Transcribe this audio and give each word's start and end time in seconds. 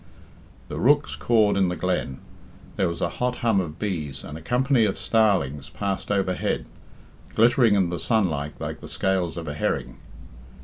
The 0.67 0.79
rooks 0.79 1.15
cawed 1.15 1.55
in 1.55 1.69
the 1.69 1.75
glen, 1.75 2.21
there 2.75 2.87
was 2.89 3.01
a 3.01 3.09
hot 3.21 3.35
hum 3.45 3.59
of 3.61 3.77
bees, 3.77 4.23
and 4.23 4.35
a 4.35 4.41
company 4.41 4.83
of 4.85 4.97
starlings 4.97 5.69
passed 5.69 6.09
overhead, 6.09 6.65
glittering 7.35 7.75
in 7.75 7.89
the 7.91 7.99
sunlight 7.99 8.59
like 8.59 8.79
the 8.81 8.87
scales 8.87 9.37
of 9.37 9.47
a 9.47 9.53
herring. 9.53 9.99